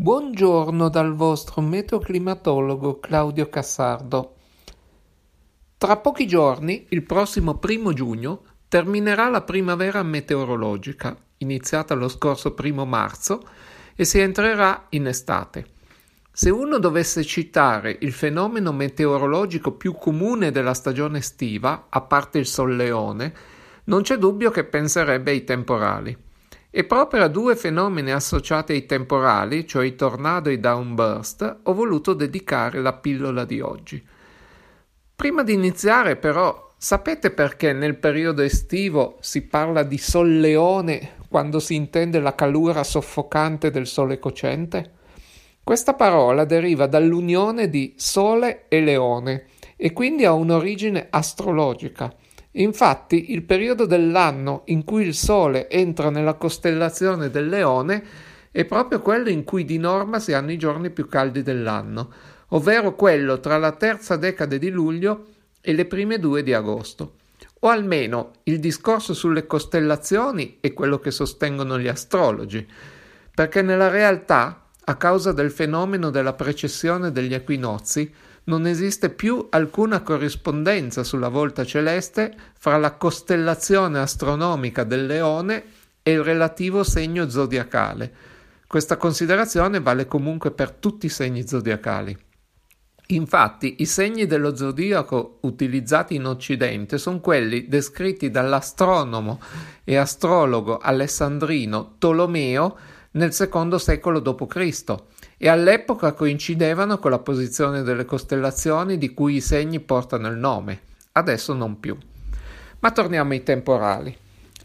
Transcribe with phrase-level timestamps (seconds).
[0.00, 4.36] Buongiorno dal vostro meteoclimatologo Claudio Cassardo.
[5.76, 12.84] Tra pochi giorni, il prossimo primo giugno, terminerà la primavera meteorologica, iniziata lo scorso primo
[12.84, 13.44] marzo,
[13.96, 15.66] e si entrerà in estate.
[16.30, 22.46] Se uno dovesse citare il fenomeno meteorologico più comune della stagione estiva, a parte il
[22.46, 23.34] solleone,
[23.86, 26.26] non c'è dubbio che penserebbe ai temporali.
[26.78, 31.74] E proprio a due fenomeni associati ai temporali, cioè i tornado e i downburst, ho
[31.74, 34.00] voluto dedicare la pillola di oggi.
[35.16, 41.74] Prima di iniziare, però, sapete perché nel periodo estivo si parla di solleone quando si
[41.74, 44.92] intende la calura soffocante del sole cocente?
[45.64, 52.14] Questa parola deriva dall'unione di sole e leone e quindi ha un'origine astrologica.
[52.58, 58.04] Infatti, il periodo dell'anno in cui il Sole entra nella costellazione del Leone
[58.50, 62.10] è proprio quello in cui di norma si hanno i giorni più caldi dell'anno,
[62.48, 65.26] ovvero quello tra la terza decade di luglio
[65.60, 67.14] e le prime due di agosto.
[67.60, 72.66] O almeno il discorso sulle costellazioni è quello che sostengono gli astrologi,
[73.34, 78.12] perché nella realtà, a causa del fenomeno della precessione degli equinozi,
[78.48, 85.64] non esiste più alcuna corrispondenza sulla volta celeste fra la costellazione astronomica del leone
[86.02, 88.12] e il relativo segno zodiacale.
[88.66, 92.16] Questa considerazione vale comunque per tutti i segni zodiacali.
[93.10, 99.40] Infatti, i segni dello zodiaco utilizzati in Occidente sono quelli descritti dall'astronomo
[99.84, 102.76] e astrologo alessandrino Tolomeo
[103.12, 104.94] nel secondo secolo d.C
[105.38, 110.80] e all'epoca coincidevano con la posizione delle costellazioni di cui i segni portano il nome,
[111.12, 111.96] adesso non più.
[112.80, 114.16] Ma torniamo ai temporali.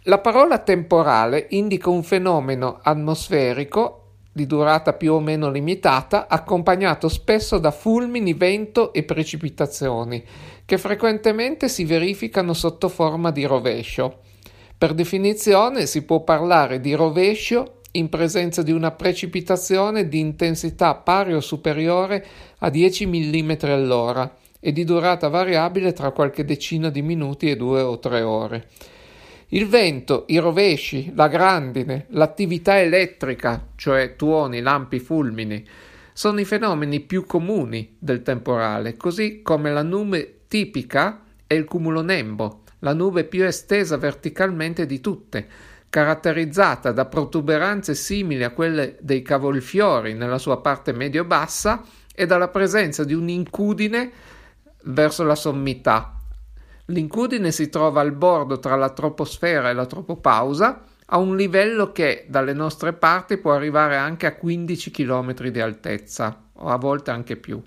[0.04, 4.00] La parola temporale indica un fenomeno atmosferico
[4.34, 10.24] di durata più o meno limitata, accompagnato spesso da fulmini, vento e precipitazioni,
[10.66, 14.22] che frequentemente si verificano sotto forma di rovescio.
[14.76, 21.34] Per definizione si può parlare di rovescio in presenza di una precipitazione di intensità pari
[21.34, 22.26] o superiore
[22.60, 27.82] a 10 mm all'ora e di durata variabile tra qualche decina di minuti e due
[27.82, 28.70] o tre ore.
[29.50, 35.64] Il vento, i rovesci, la grandine, l'attività elettrica, cioè tuoni, lampi, fulmini,
[36.14, 42.62] sono i fenomeni più comuni del temporale, così come la nube tipica è il cumulonembo,
[42.80, 45.48] la nube più estesa verticalmente di tutte,
[45.94, 51.84] caratterizzata da protuberanze simili a quelle dei cavolfiori nella sua parte medio-bassa
[52.16, 54.12] e dalla presenza di un'incudine
[54.86, 56.20] verso la sommità.
[56.86, 62.26] L'incudine si trova al bordo tra la troposfera e la tropopausa, a un livello che
[62.28, 67.36] dalle nostre parti può arrivare anche a 15 km di altezza, o a volte anche
[67.36, 67.62] più.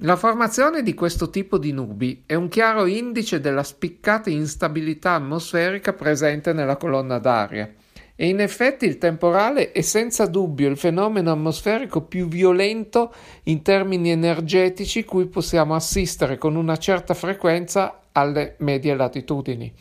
[0.00, 5.94] La formazione di questo tipo di nubi è un chiaro indice della spiccata instabilità atmosferica
[5.94, 7.72] presente nella colonna d'aria
[8.14, 13.10] e in effetti il temporale è senza dubbio il fenomeno atmosferico più violento
[13.44, 19.72] in termini energetici cui possiamo assistere con una certa frequenza alle medie latitudini.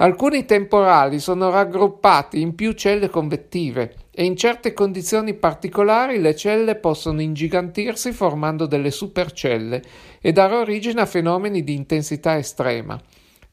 [0.00, 6.76] Alcuni temporali sono raggruppati in più celle convettive e in certe condizioni particolari le celle
[6.76, 9.82] possono ingigantirsi formando delle supercelle
[10.20, 12.96] e dare origine a fenomeni di intensità estrema.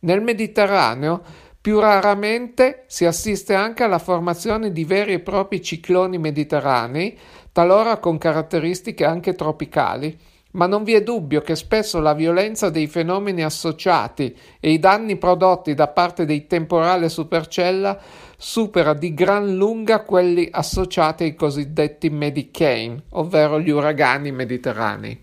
[0.02, 1.24] Nel Mediterraneo
[1.60, 7.18] più raramente si assiste anche alla formazione di veri e propri cicloni mediterranei,
[7.52, 10.16] talora con caratteristiche anche tropicali,
[10.56, 15.18] ma non vi è dubbio che spesso la violenza dei fenomeni associati e i danni
[15.18, 18.00] prodotti da parte dei temporali supercella
[18.38, 25.22] supera di gran lunga quelli associati ai cosiddetti Medicane, ovvero gli uragani mediterranei.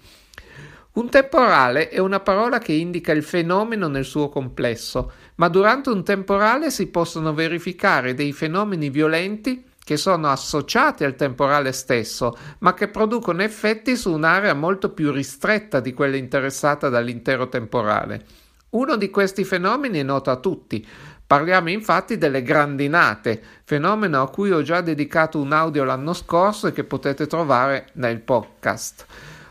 [0.92, 6.04] Un temporale è una parola che indica il fenomeno nel suo complesso, ma durante un
[6.04, 12.88] temporale si possono verificare dei fenomeni violenti che sono associati al temporale stesso, ma che
[12.88, 18.24] producono effetti su un'area molto più ristretta di quella interessata dall'intero temporale.
[18.70, 20.86] Uno di questi fenomeni è noto a tutti.
[21.26, 26.72] Parliamo infatti delle grandinate, fenomeno a cui ho già dedicato un audio l'anno scorso e
[26.72, 29.06] che potete trovare nel podcast.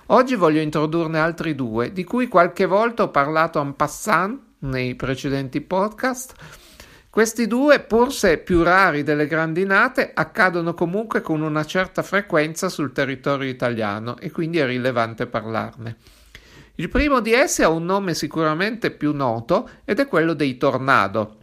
[0.08, 5.62] Oggi voglio introdurne altri due, di cui qualche volta ho parlato en passant nei precedenti
[5.62, 6.34] podcast
[7.12, 12.94] questi due, pur se più rari delle grandinate, accadono comunque con una certa frequenza sul
[12.94, 15.98] territorio italiano e quindi è rilevante parlarne.
[16.76, 21.36] Il primo di essi ha un nome sicuramente più noto ed è quello dei tornado.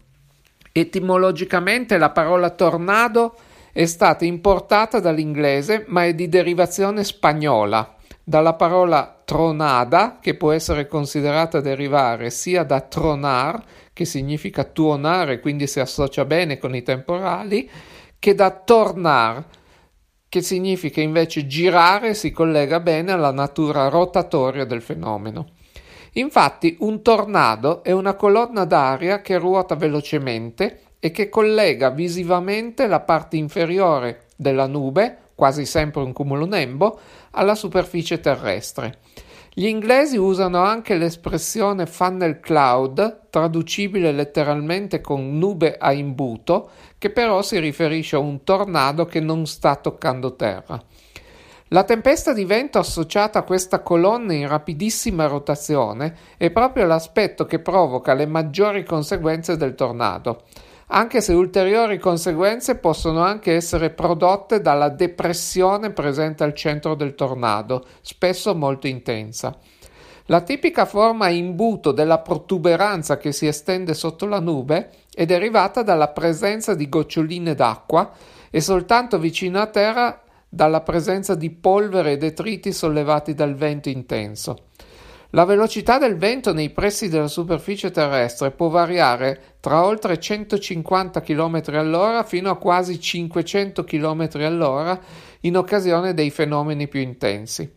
[0.72, 3.36] Etimologicamente la parola tornado
[3.70, 7.94] è stata importata dall'inglese ma è di derivazione spagnola,
[8.24, 15.66] dalla parola tronada, che può essere considerata derivare sia da tronar, che significa tuonare, quindi
[15.66, 17.68] si associa bene con i temporali,
[18.18, 19.44] che da tornar,
[20.30, 25.50] che significa invece girare si collega bene alla natura rotatoria del fenomeno.
[26.12, 33.00] Infatti un tornado è una colonna d'aria che ruota velocemente e che collega visivamente la
[33.00, 36.98] parte inferiore della nube, quasi sempre un cumulonembo,
[37.30, 38.98] alla superficie terrestre.
[39.54, 47.40] Gli inglesi usano anche l'espressione funnel cloud, traducibile letteralmente con nube a imbuto, che però
[47.42, 50.82] si riferisce a un tornado che non sta toccando terra.
[51.68, 57.60] La tempesta di vento associata a questa colonna in rapidissima rotazione è proprio l'aspetto che
[57.60, 60.42] provoca le maggiori conseguenze del tornado
[60.88, 67.84] anche se ulteriori conseguenze possono anche essere prodotte dalla depressione presente al centro del tornado,
[68.00, 69.56] spesso molto intensa.
[70.26, 76.08] La tipica forma imbuto della protuberanza che si estende sotto la nube è derivata dalla
[76.08, 78.10] presenza di goccioline d'acqua
[78.50, 84.66] e soltanto vicino a terra dalla presenza di polvere e detriti sollevati dal vento intenso.
[85.32, 91.62] La velocità del vento nei pressi della superficie terrestre può variare tra oltre 150 km
[91.66, 94.98] all'ora fino a quasi 500 km all'ora
[95.40, 97.70] in occasione dei fenomeni più intensi.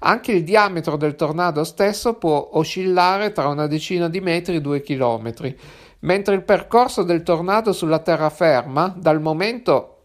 [0.00, 4.82] Anche il diametro del tornado stesso può oscillare tra una decina di metri e due
[4.82, 5.58] chilometri,
[6.00, 9.99] mentre il percorso del tornado sulla terraferma, dal momento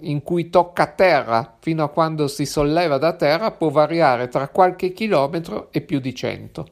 [0.00, 4.92] in cui tocca terra fino a quando si solleva da terra può variare tra qualche
[4.92, 6.68] chilometro e più di cento.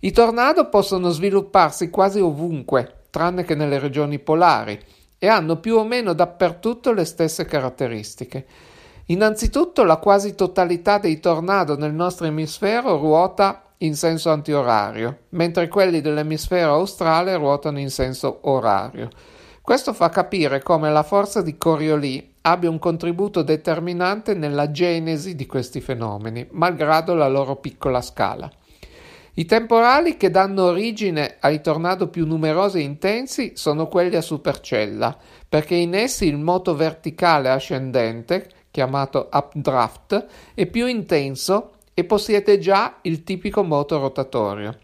[0.00, 4.78] I tornado possono svilupparsi quasi ovunque, tranne che nelle regioni polari,
[5.18, 8.46] e hanno più o meno dappertutto le stesse caratteristiche.
[9.06, 16.00] Innanzitutto la quasi totalità dei tornado nel nostro emisfero ruota in senso antiorario, mentre quelli
[16.00, 19.08] dell'emisfero australe ruotano in senso orario.
[19.66, 25.44] Questo fa capire come la forza di Coriolis abbia un contributo determinante nella genesi di
[25.46, 28.48] questi fenomeni, malgrado la loro piccola scala.
[29.34, 35.18] I temporali che danno origine ai tornado più numerosi e intensi sono quelli a supercella,
[35.48, 42.98] perché in essi il moto verticale ascendente, chiamato updraft, è più intenso e possiede già
[43.02, 44.78] il tipico moto rotatorio.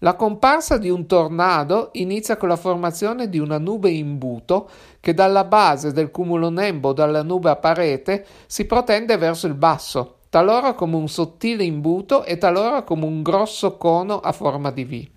[0.00, 4.68] La comparsa di un tornado inizia con la formazione di una nube imbuto
[5.00, 10.74] che dalla base del cumulonembo dalla nube a parete si protende verso il basso, talora
[10.74, 15.08] come un sottile imbuto e talora come un grosso cono a forma di V.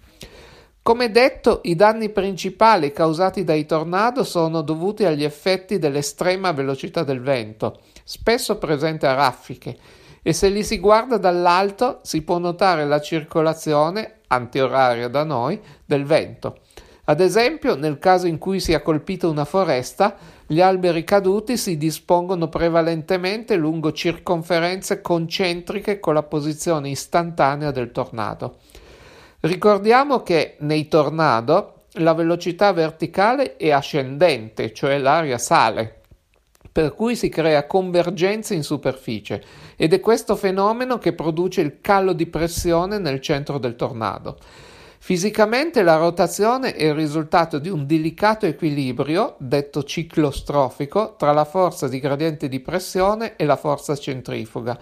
[0.81, 7.19] Come detto, i danni principali causati dai tornado sono dovuti agli effetti dell'estrema velocità del
[7.19, 9.77] vento, spesso presente a raffiche,
[10.21, 16.05] e se li si guarda dall'alto si può notare la circolazione antioraria da noi, del
[16.05, 16.59] vento.
[17.05, 20.15] Ad esempio, nel caso in cui sia colpita una foresta,
[20.45, 28.57] gli alberi caduti si dispongono prevalentemente lungo circonferenze concentriche con la posizione istantanea del tornado.
[29.41, 35.98] Ricordiamo che nei tornado la velocità verticale è ascendente, cioè l'aria sale,
[36.71, 39.43] per cui si crea convergenza in superficie
[39.75, 44.37] ed è questo fenomeno che produce il calo di pressione nel centro del tornado.
[45.01, 51.45] Fisicamente la rotazione è il risultato di un delicato equilibrio, detto ciclo strofico, tra la
[51.45, 54.77] forza di gradiente di pressione e la forza centrifuga,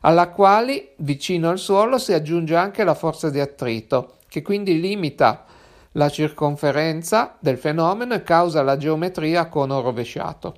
[0.00, 5.46] alla quale vicino al suolo si aggiunge anche la forza di attrito, che quindi limita
[5.92, 10.56] la circonferenza del fenomeno e causa la geometria a cono rovesciato.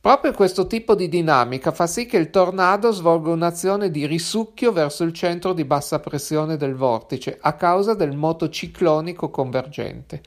[0.00, 5.02] Proprio questo tipo di dinamica fa sì che il tornado svolga un'azione di risucchio verso
[5.02, 10.22] il centro di bassa pressione del vortice a causa del moto ciclonico convergente.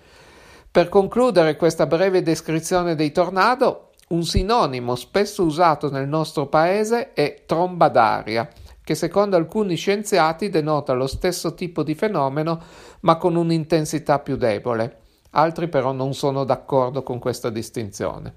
[0.70, 7.44] Per concludere questa breve descrizione dei tornado, un sinonimo spesso usato nel nostro paese è
[7.46, 8.50] tromba d'aria,
[8.84, 12.62] che secondo alcuni scienziati denota lo stesso tipo di fenomeno
[13.02, 14.98] ma con un'intensità più debole.
[15.32, 18.34] Altri però non sono d'accordo con questa distinzione.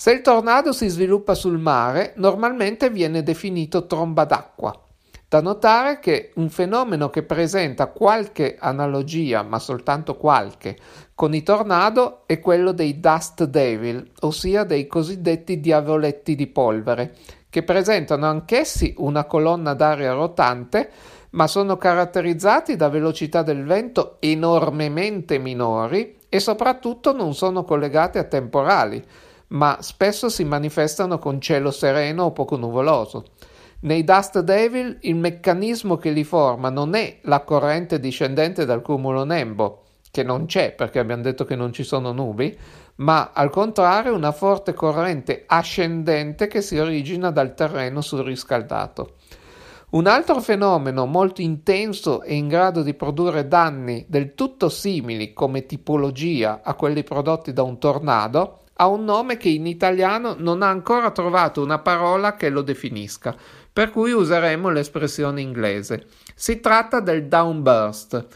[0.00, 4.72] Se il tornado si sviluppa sul mare, normalmente viene definito tromba d'acqua.
[5.26, 10.76] Da notare che un fenomeno che presenta qualche analogia, ma soltanto qualche,
[11.16, 17.16] con i tornado è quello dei dust devil, ossia dei cosiddetti diavoletti di polvere,
[17.50, 20.90] che presentano anch'essi una colonna d'aria rotante,
[21.30, 28.24] ma sono caratterizzati da velocità del vento enormemente minori e soprattutto non sono collegati a
[28.24, 29.04] temporali,
[29.48, 33.24] ma spesso si manifestano con cielo sereno o poco nuvoloso.
[33.80, 39.24] Nei Dust Devil il meccanismo che li forma non è la corrente discendente dal cumulo
[39.24, 42.56] Nembo, che non c'è perché abbiamo detto che non ci sono nubi,
[42.96, 49.14] ma al contrario una forte corrente ascendente che si origina dal terreno surriscaldato.
[49.90, 55.64] Un altro fenomeno molto intenso e in grado di produrre danni del tutto simili come
[55.64, 60.68] tipologia a quelli prodotti da un tornado ha un nome che in italiano non ha
[60.68, 63.34] ancora trovato una parola che lo definisca,
[63.72, 66.06] per cui useremo l'espressione inglese.
[66.34, 68.26] Si tratta del downburst.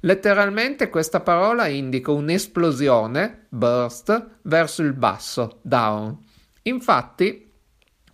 [0.00, 6.18] Letteralmente questa parola indica un'esplosione, burst, verso il basso, down.
[6.62, 7.50] Infatti,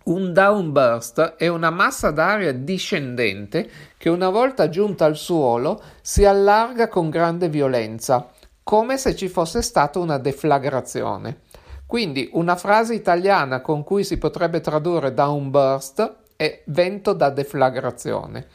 [0.05, 6.87] un downburst è una massa d'aria discendente che una volta giunta al suolo si allarga
[6.87, 8.29] con grande violenza,
[8.63, 11.41] come se ci fosse stata una deflagrazione.
[11.85, 18.47] Quindi una frase italiana con cui si potrebbe tradurre downburst è vento da deflagrazione.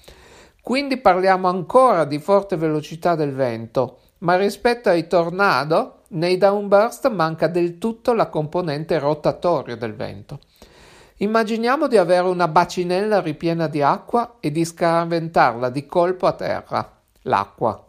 [0.61, 7.47] Quindi parliamo ancora di forte velocità del vento, ma rispetto ai tornado, nei downburst manca
[7.47, 10.41] del tutto la componente rotatoria del vento.
[11.21, 16.97] Immaginiamo di avere una bacinella ripiena di acqua e di scaraventarla di colpo a terra,
[17.23, 17.85] l'acqua.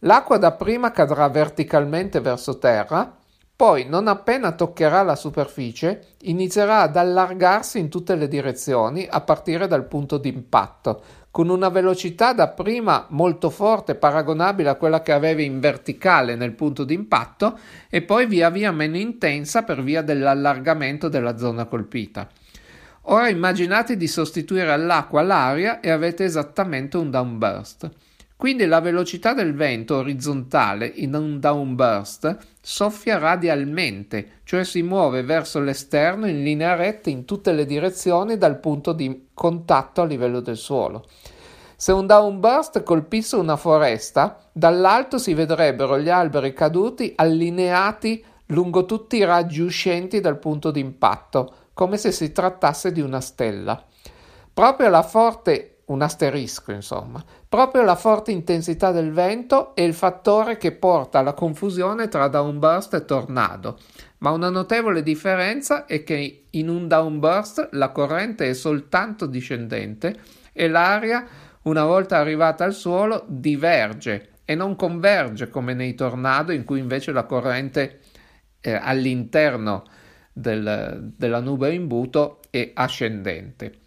[0.00, 3.16] L'acqua dapprima cadrà verticalmente verso terra,
[3.56, 9.68] poi, non appena toccherà la superficie, inizierà ad allargarsi in tutte le direzioni a partire
[9.68, 15.44] dal punto di impatto, con una velocità dapprima molto forte, paragonabile a quella che avevi
[15.44, 17.58] in verticale nel punto di impatto,
[17.88, 22.28] e poi via via meno intensa per via dell'allargamento della zona colpita.
[23.02, 27.88] Ora immaginate di sostituire all'acqua l'aria e avete esattamente un downburst.
[28.36, 35.60] Quindi la velocità del vento orizzontale in un downburst soffia radialmente, cioè si muove verso
[35.60, 40.56] l'esterno in linea retta in tutte le direzioni dal punto di contatto a livello del
[40.56, 41.06] suolo.
[41.76, 49.16] Se un downburst colpisse una foresta, dall'alto si vedrebbero gli alberi caduti allineati lungo tutti
[49.16, 53.82] i raggi uscenti dal punto di impatto, come se si trattasse di una stella.
[54.52, 60.56] Proprio la forte, un asterisco insomma, proprio la forte intensità del vento è il fattore
[60.56, 63.78] che porta alla confusione tra downburst e tornado,
[64.18, 70.16] ma una notevole differenza è che in un downburst la corrente è soltanto discendente
[70.52, 71.26] e l'aria,
[71.62, 77.12] una volta arrivata al suolo, diverge e non converge come nei tornado in cui invece
[77.12, 78.00] la corrente
[78.60, 79.84] eh, all'interno
[80.32, 83.80] del, della nube imbuto è ascendente.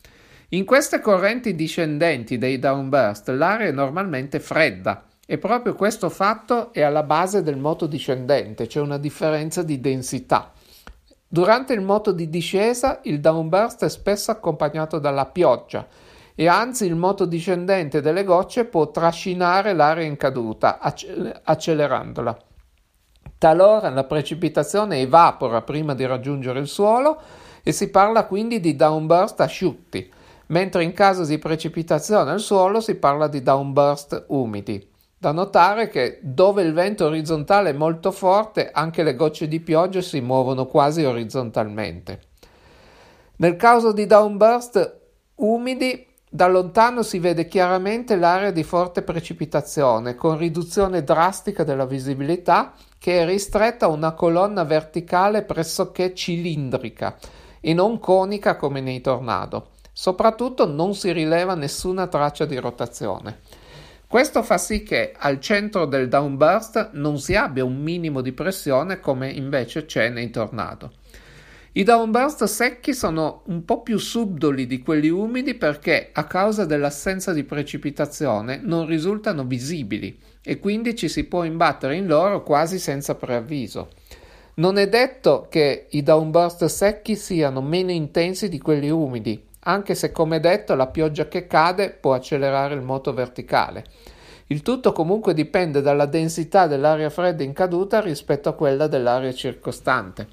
[0.52, 6.82] In queste correnti discendenti dei downburst l'aria è normalmente fredda e proprio questo fatto è
[6.84, 10.54] alla base del moto discendente, c'è una differenza di densità.
[11.28, 15.86] Durante il moto di discesa il downburst è spesso accompagnato dalla pioggia
[16.34, 22.38] e anzi il moto discendente delle gocce può trascinare l'aria in caduta accelerandola.
[23.38, 27.20] Talora la precipitazione evapora prima di raggiungere il suolo
[27.64, 30.16] e si parla quindi di downburst asciutti,
[30.48, 34.96] mentre in caso di precipitazione al suolo si parla di downburst umidi.
[35.20, 40.02] Da notare che dove il vento orizzontale è molto forte, anche le gocce di pioggia
[40.02, 42.22] si muovono quasi orizzontalmente.
[43.38, 45.00] Nel caso di downburst
[45.36, 52.74] umidi, da lontano si vede chiaramente l'area di forte precipitazione, con riduzione drastica della visibilità
[53.00, 57.18] che è ristretta a una colonna verticale pressoché cilindrica
[57.60, 59.70] e non conica come nei tornado.
[60.00, 63.40] Soprattutto non si rileva nessuna traccia di rotazione.
[64.06, 69.00] Questo fa sì che al centro del downburst non si abbia un minimo di pressione
[69.00, 70.92] come invece c'è nei tornado.
[71.72, 77.34] I downburst secchi sono un po' più subdoli di quelli umidi perché a causa dell'assenza
[77.34, 83.16] di precipitazione non risultano visibili e quindi ci si può imbattere in loro quasi senza
[83.16, 83.90] preavviso.
[84.58, 90.14] Non è detto che i downburst secchi siano meno intensi di quelli umidi, anche se
[90.14, 93.84] come detto la pioggia che cade può accelerare il moto verticale.
[94.48, 100.28] Il tutto comunque dipende dalla densità dell'aria fredda in caduta rispetto a quella dell'aria circostante.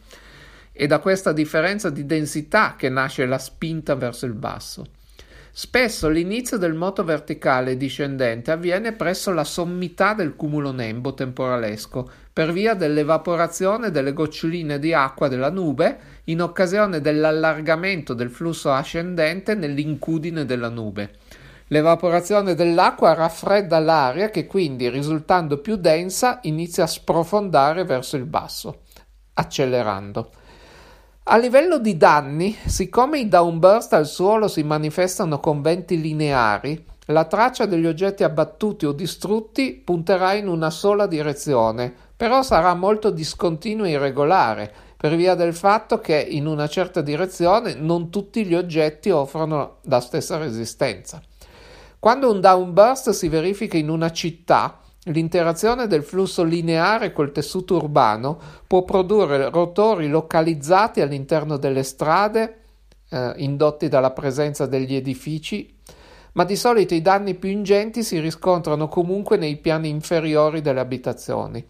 [0.70, 4.86] È da questa differenza di densità che nasce la spinta verso il basso.
[5.56, 12.50] Spesso l'inizio del moto verticale discendente avviene presso la sommità del cumulo nembo temporalesco per
[12.50, 20.44] via dell'evaporazione delle goccioline di acqua della nube in occasione dell'allargamento del flusso ascendente nell'incudine
[20.44, 21.18] della nube.
[21.68, 28.80] L'evaporazione dell'acqua raffredda l'aria che quindi, risultando più densa, inizia a sprofondare verso il basso,
[29.34, 30.32] accelerando.
[31.26, 37.24] A livello di danni, siccome i downburst al suolo si manifestano con venti lineari, la
[37.24, 43.86] traccia degli oggetti abbattuti o distrutti punterà in una sola direzione, però sarà molto discontinua
[43.86, 49.08] e irregolare, per via del fatto che in una certa direzione non tutti gli oggetti
[49.08, 51.22] offrono la stessa resistenza.
[51.98, 54.78] Quando un downburst si verifica in una città,
[55.08, 62.60] L'interazione del flusso lineare col tessuto urbano può produrre rotori localizzati all'interno delle strade,
[63.10, 65.76] eh, indotti dalla presenza degli edifici,
[66.32, 71.64] ma di solito i danni più ingenti si riscontrano comunque nei piani inferiori delle abitazioni.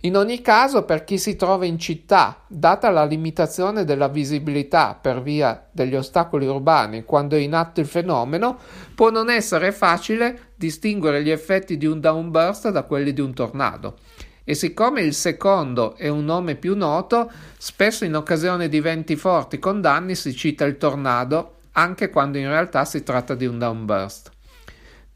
[0.00, 5.22] In ogni caso, per chi si trova in città, data la limitazione della visibilità per
[5.22, 8.58] via degli ostacoli urbani quando è in atto il fenomeno,
[8.94, 13.96] può non essere facile distinguere gli effetti di un downburst da quelli di un tornado.
[14.44, 19.58] E siccome il secondo è un nome più noto, spesso in occasione di venti forti
[19.58, 24.35] con danni si cita il tornado, anche quando in realtà si tratta di un downburst.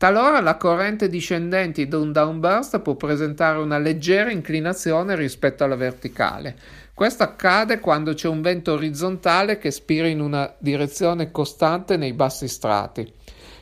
[0.01, 6.57] Talora la corrente discendente di un downburst può presentare una leggera inclinazione rispetto alla verticale.
[6.95, 12.49] Questo accade quando c'è un vento orizzontale che spira in una direzione costante nei bassi
[12.49, 13.13] strati.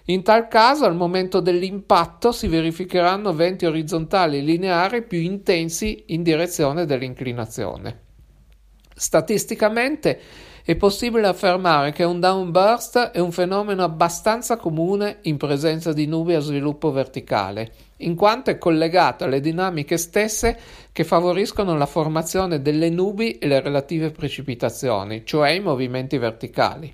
[0.05, 6.87] In tal caso, al momento dell'impatto si verificheranno venti orizzontali lineari più intensi in direzione
[6.87, 8.03] dell'inclinazione.
[8.95, 10.21] Statisticamente
[10.69, 16.35] è possibile affermare che un downburst è un fenomeno abbastanza comune in presenza di nubi
[16.35, 20.59] a sviluppo verticale, in quanto è collegato alle dinamiche stesse
[20.93, 26.93] che favoriscono la formazione delle nubi e le relative precipitazioni, cioè i movimenti verticali.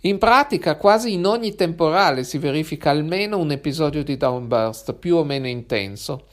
[0.00, 5.24] In pratica, quasi in ogni temporale si verifica almeno un episodio di downburst, più o
[5.24, 6.26] meno intenso.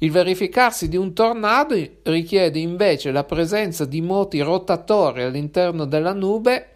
[0.00, 1.74] Il verificarsi di un tornado
[2.04, 6.68] richiede invece la presenza di moti rotatori all'interno della nube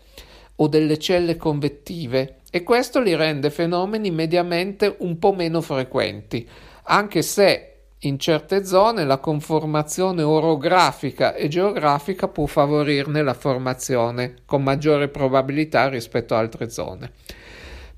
[0.56, 6.48] o delle celle convettive e questo li rende fenomeni mediamente un po' meno frequenti,
[6.84, 7.68] anche se
[8.00, 15.88] in certe zone la conformazione orografica e geografica può favorirne la formazione con maggiore probabilità
[15.88, 17.12] rispetto a altre zone.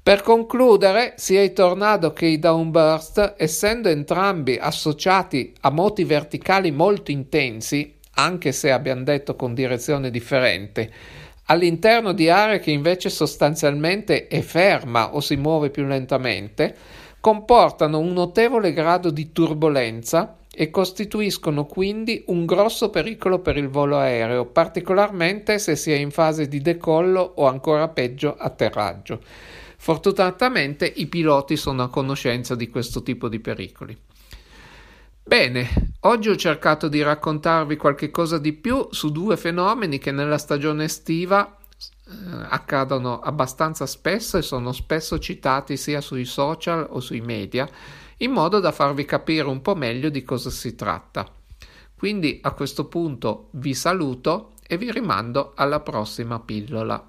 [0.05, 7.11] Per concludere, sia i tornado che i downburst, essendo entrambi associati a moti verticali molto
[7.11, 10.93] intensi, anche se abbiamo detto con direzione differente,
[11.47, 16.77] all'interno di aree che invece sostanzialmente è ferma o si muove più lentamente,
[17.19, 23.97] comportano un notevole grado di turbolenza e costituiscono quindi un grosso pericolo per il volo
[23.97, 29.21] aereo, particolarmente se si è in fase di decollo o ancora peggio atterraggio.
[29.85, 33.95] Fortunatamente i piloti sono a conoscenza di questo tipo di pericoli.
[35.23, 40.39] Bene, oggi ho cercato di raccontarvi qualche cosa di più su due fenomeni che nella
[40.39, 42.13] stagione estiva eh,
[42.49, 47.69] accadono abbastanza spesso e sono spesso citati sia sui social o sui media,
[48.19, 51.31] in modo da farvi capire un po' meglio di cosa si tratta.
[51.95, 57.05] Quindi a questo punto vi saluto e vi rimando alla prossima pillola.